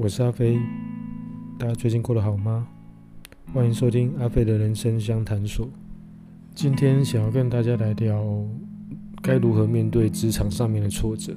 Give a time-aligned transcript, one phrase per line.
[0.00, 0.56] 我是阿飞，
[1.58, 2.68] 大家最近过得好吗？
[3.52, 5.68] 欢迎收听阿飞的人生相谈所。
[6.54, 8.24] 今天想要跟大家来聊，
[9.20, 11.34] 该如何面对职场上面的挫折。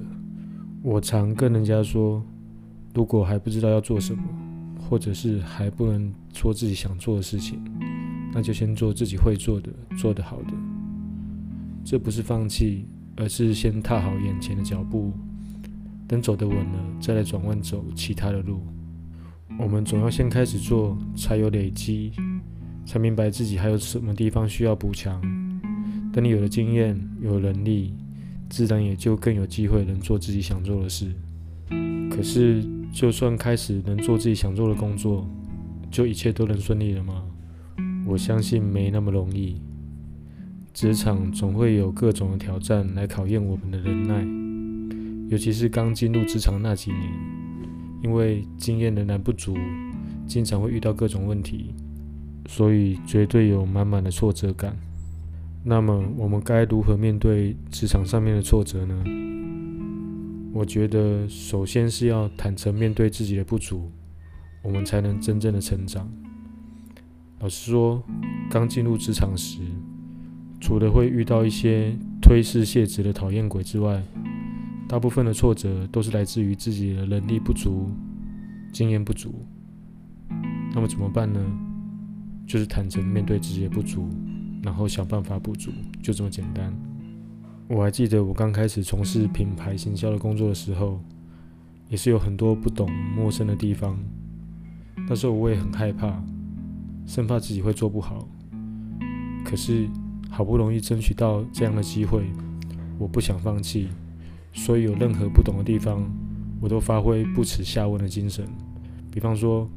[0.80, 2.24] 我常跟人家说，
[2.94, 4.22] 如果还不知道要做什么，
[4.88, 7.60] 或者是还不能做自己想做的事情，
[8.32, 10.52] 那就先做自己会做的、做得好的。
[11.84, 12.86] 这不是放弃，
[13.16, 15.12] 而是先踏好眼前的脚步。
[16.12, 18.60] 等走得稳了，再来转弯走其他的路。
[19.58, 22.12] 我们总要先开始做，才有累积，
[22.84, 25.18] 才明白自己还有什么地方需要补强。
[26.12, 27.94] 等你有了经验，有能力，
[28.50, 31.10] 自然也就更有机会能做自己想做的事。
[32.10, 35.26] 可是，就算开始能做自己想做的工作，
[35.90, 37.24] 就一切都能顺利了吗？
[38.04, 39.62] 我相信没那么容易。
[40.74, 44.51] 职场总会有各种的挑战来考验我们的忍耐。
[45.32, 47.10] 尤其是刚进入职场那几年，
[48.02, 49.56] 因为经验仍然不足，
[50.26, 51.74] 经常会遇到各种问题，
[52.46, 54.76] 所以绝对有满满的挫折感。
[55.64, 58.94] 那么，我们该如何面对职场上面的挫折呢？
[60.52, 63.90] 我觉得，首先是要坦诚面对自己的不足，
[64.62, 66.06] 我们才能真正的成长。
[67.40, 68.02] 老实说，
[68.50, 69.60] 刚进入职场时，
[70.60, 74.02] 除了会遇到一些推事卸职的讨厌鬼之外，
[74.92, 77.90] 大部分的挫折都是来自于自己的能力不足、
[78.74, 79.34] 经验不足。
[80.74, 81.40] 那么怎么办呢？
[82.46, 84.06] 就是坦诚面对自己的不足，
[84.62, 85.70] 然后想办法补足，
[86.02, 86.70] 就这么简单。
[87.68, 91.00] 我还记得我刚开始从事品牌行销的工作的时候，
[91.88, 93.98] 也是有很多不懂、陌生的地方。
[95.08, 96.22] 那时候我也很害怕，
[97.06, 98.28] 生怕自己会做不好。
[99.42, 99.88] 可是
[100.28, 102.26] 好不容易争取到这样的机会，
[102.98, 103.88] 我不想放弃。
[104.52, 106.04] 所以有任何不懂的地方，
[106.60, 108.46] 我都发挥不耻下问的精神。
[109.10, 109.68] 比方说，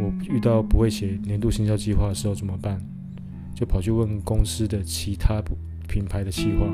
[0.00, 2.80] 我遇到不会写年度行销计划的时候怎么办？
[3.54, 5.42] 就跑去问公司的其他
[5.88, 6.66] 品牌的计划，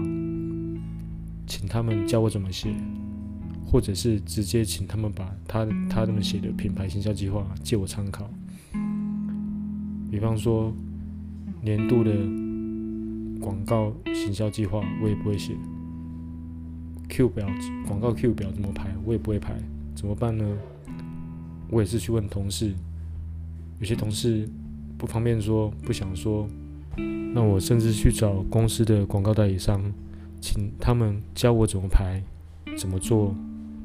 [1.47, 2.73] 请他们教我怎么写，
[3.67, 8.31] 或者是直接请他们把他他们写的品牌行销计划借我参考。
[10.11, 10.73] 比方说，
[11.61, 12.11] 年度的
[13.41, 15.55] 广告行销计划，我也不会写。
[17.09, 17.49] Q 表
[17.87, 18.95] 广告 Q 表怎么排？
[19.05, 19.55] 我也不会排，
[19.95, 20.45] 怎么办呢？
[21.71, 22.73] 我也是去问同事，
[23.79, 24.49] 有些同事
[24.97, 26.49] 不方便说，不想说，
[27.35, 29.83] 那我甚至去找公司的广告代理商，
[30.41, 32.23] 请他们教我怎么排，
[32.77, 33.35] 怎么做，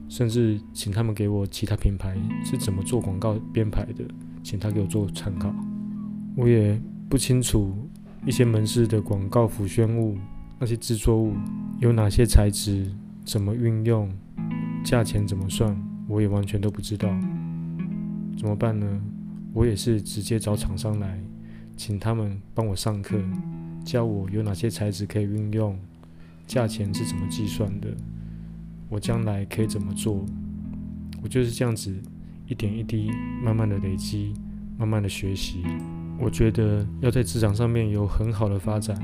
[0.08, 4.04] 甚至请他们给我其他品牌是怎么做广告编排的，
[4.44, 5.54] 请他给我做参考。
[6.36, 6.80] 我也
[7.10, 7.74] 不清楚
[8.26, 10.18] 一些门市的广告辅宣物
[10.58, 11.34] 那些制作物
[11.80, 12.90] 有哪些材质。
[13.26, 14.10] 怎么运用？
[14.84, 15.76] 价钱怎么算？
[16.08, 17.10] 我也完全都不知道。
[18.38, 19.02] 怎么办呢？
[19.54, 21.20] 我也是直接找厂商来，
[21.78, 23.18] 请他们帮我上课，
[23.86, 25.80] 教我有哪些材质可以运用，
[26.46, 27.96] 价钱是怎么计算的，
[28.90, 30.26] 我将来可以怎么做？
[31.22, 31.96] 我就是这样子，
[32.48, 33.10] 一点一滴，
[33.42, 34.34] 慢慢的累积，
[34.78, 35.64] 慢慢的学习。
[36.20, 38.98] 我觉得要在职场上面有很好的发展，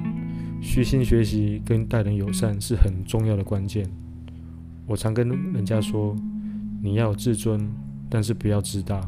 [0.62, 3.90] 虚心学习跟待人友善是很重要的关键。
[4.90, 6.16] 我常跟人家说，
[6.82, 7.70] 你要有自尊，
[8.10, 9.00] 但是不要自大。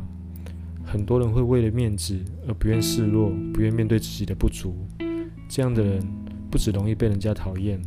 [0.85, 4.75] 很多人会为了面子而不愿示弱，不愿面对自己的不足。
[5.49, 5.99] 这样的人
[6.51, 7.81] 不只容易被人家讨厌，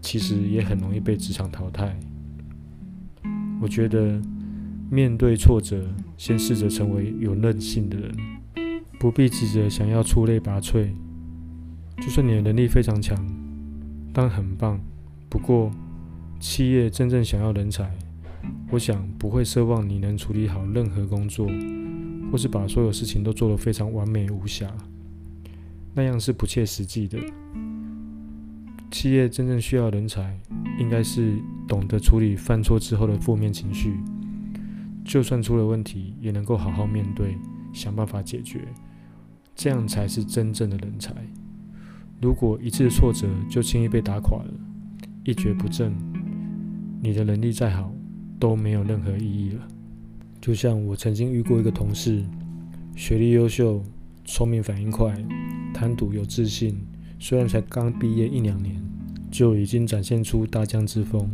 [0.00, 1.96] 其实也很容易被职场淘汰。
[3.60, 4.20] 我觉得，
[4.90, 5.80] 面对挫折，
[6.16, 8.12] 先试着成为有韧性的人，
[8.98, 10.88] 不必急着想要出类拔萃。
[11.98, 13.16] 就算你的能力非常强，
[14.12, 14.80] 当然很棒。
[15.28, 15.70] 不过，
[16.42, 17.88] 企业真正想要人才，
[18.72, 21.46] 我想不会奢望你能处理好任何工作，
[22.32, 24.66] 或是把所有事情都做得非常完美无瑕，
[25.94, 27.16] 那样是不切实际的。
[28.90, 30.36] 企业真正需要人才，
[30.80, 33.94] 应该是懂得处理犯错之后的负面情绪，
[35.04, 37.36] 就算出了问题，也能够好好面对，
[37.72, 38.66] 想办法解决，
[39.54, 41.14] 这样才是真正的人才。
[42.20, 44.52] 如果一次挫折就轻易被打垮了，
[45.22, 45.94] 一蹶不振。
[47.04, 47.92] 你的能力再好，
[48.38, 49.66] 都没有任何意义了。
[50.40, 52.22] 就像我曾经遇过一个同事，
[52.94, 53.82] 学历优秀，
[54.24, 55.12] 聪明反应快，
[55.74, 56.80] 谈吐有自信，
[57.18, 58.80] 虽然才刚毕业一两年，
[59.32, 61.28] 就已经展现出大将之风，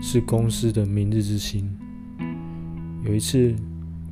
[0.00, 1.72] 是公司的明日之星。
[3.04, 3.54] 有一次，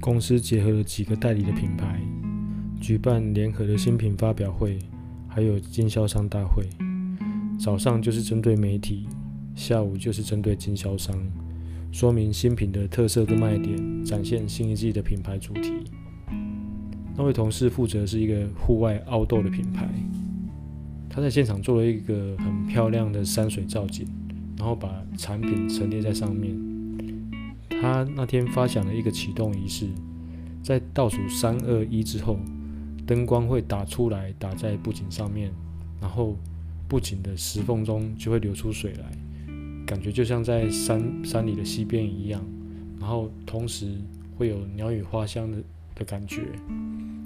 [0.00, 2.00] 公司结合了几个代理的品牌，
[2.80, 4.78] 举办联合的新品发表会，
[5.26, 6.68] 还有经销商大会。
[7.58, 9.08] 早上就是针对媒体。
[9.54, 11.16] 下午就是针对经销商，
[11.92, 15.72] 说明新品的特色跟卖点，展现新一季的品牌主题。
[17.16, 19.88] 那位同事负责是一个户外凹豆的品牌，
[21.08, 24.06] 他在现场做了一个很漂亮的山水造景，
[24.56, 26.56] 然后把产品陈列在上面。
[27.68, 29.86] 他那天发响了一个启动仪式，
[30.62, 32.38] 在倒数三二一之后，
[33.06, 35.50] 灯光会打出来，打在布景上面，
[36.00, 36.36] 然后
[36.88, 39.10] 布景的石缝中就会流出水来，
[39.90, 42.40] 感觉就像在山山里的溪边一样。
[43.00, 43.98] 然后同时
[44.36, 45.58] 会有鸟语花香的
[45.96, 46.42] 的感觉。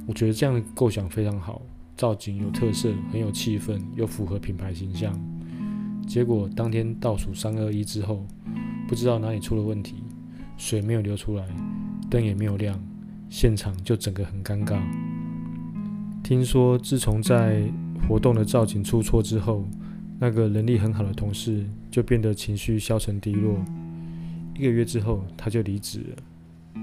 [0.07, 1.61] 我觉得这样的构想非常好，
[1.95, 5.13] 造景有特色，很有气氛，又符合品牌形象。
[6.07, 8.25] 结果当天倒数三二一之后，
[8.89, 9.97] 不知道哪里出了问题，
[10.57, 11.45] 水没有流出来，
[12.09, 12.81] 灯也没有亮，
[13.29, 14.81] 现场就整个很尴尬。
[16.23, 17.63] 听说自从在
[18.09, 19.67] 活动的造景出错之后，
[20.19, 23.59] 那个能力很好的同事就变得情绪消沉低落，
[24.57, 26.83] 一个月之后他就离职了。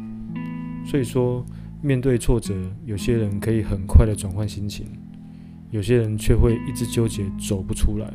[0.85, 1.45] 所以说。
[1.83, 2.53] 面对挫折，
[2.85, 4.85] 有些人可以很快的转换心情，
[5.71, 8.07] 有些人却会一直纠结走不出来，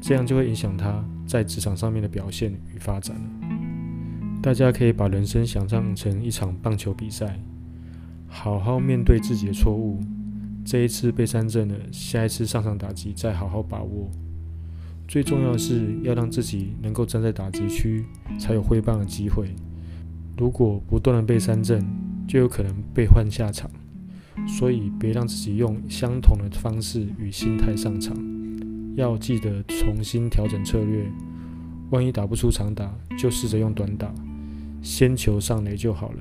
[0.00, 3.16] 这样就会影响他在职场上面的表现与发展
[4.42, 7.38] 大家可以把人生想象成一场棒球比赛，
[8.26, 10.00] 好好面对自己的错误，
[10.64, 14.10] 这一次被三振了，下一次上场打击再好好把握。
[15.12, 18.02] 最重要的是要让自己能够站在打击区，
[18.40, 19.54] 才有挥棒的机会。
[20.38, 21.84] 如果不断的被三振，
[22.26, 23.70] 就有可能被换下场，
[24.48, 28.16] 所以别让自己用相同的方式与心态上场，
[28.94, 31.04] 要记得重新调整策略。
[31.90, 34.10] 万一打不出长打，就试着用短打，
[34.80, 36.18] 先求上垒就好了。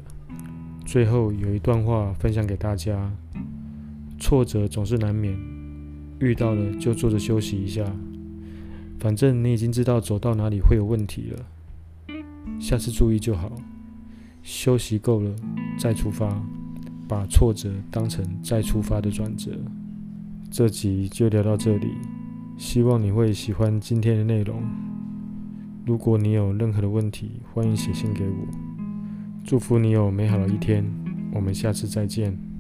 [0.84, 3.10] 最后有一段话分享给大家：
[4.20, 5.34] 挫折总是难免，
[6.20, 7.86] 遇到了就坐着休息一下，
[9.02, 11.46] 反正你已经知道走到哪里会有问题了，
[12.60, 13.52] 下次注意就好。
[14.44, 15.36] 休息够了，
[15.76, 16.40] 再出发，
[17.08, 19.58] 把挫折当成再出发的转折。
[20.52, 21.88] 这集就聊到这里，
[22.60, 24.62] 希望你会喜欢今天的内容。
[25.84, 28.36] 如果你有任何的问题，欢迎写信给我。
[29.44, 30.86] 祝福你有美好的一天，
[31.34, 32.51] 我们下次再见。